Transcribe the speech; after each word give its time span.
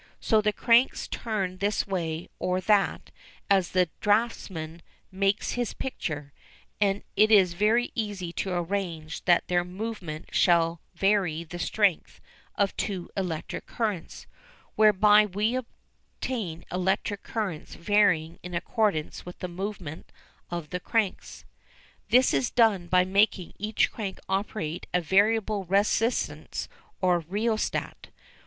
So 0.19 0.41
the 0.41 0.51
cranks 0.51 1.07
turn 1.07 1.59
this 1.59 1.85
way 1.85 2.27
or 2.39 2.59
that 2.59 3.11
as 3.51 3.69
the 3.69 3.87
draughtsman 3.99 4.81
makes 5.11 5.51
his 5.51 5.75
picture, 5.75 6.33
and 6.79 7.03
it 7.15 7.29
is 7.29 7.53
very 7.53 7.91
easy 7.93 8.33
to 8.33 8.51
arrange 8.53 9.23
that 9.25 9.47
their 9.47 9.63
movement 9.63 10.29
shall 10.33 10.81
vary 10.95 11.43
the 11.43 11.59
strength 11.59 12.19
of 12.55 12.75
two 12.77 13.11
electric 13.15 13.67
currents, 13.67 14.25
whereby 14.75 15.27
we 15.27 15.53
obtain 15.55 16.65
electric 16.71 17.21
currents 17.21 17.75
varying 17.75 18.39
in 18.41 18.55
accordance 18.55 19.23
with 19.23 19.37
the 19.37 19.47
movement 19.47 20.11
of 20.49 20.71
the 20.71 20.79
cranks. 20.79 21.45
This 22.09 22.33
is 22.33 22.49
done 22.49 22.87
by 22.87 23.05
making 23.05 23.53
each 23.59 23.91
crank 23.91 24.19
operate 24.27 24.87
a 24.95 24.99
variable 24.99 25.65
resistance 25.65 26.67
or 27.01 27.19
rheostat. 27.19 28.07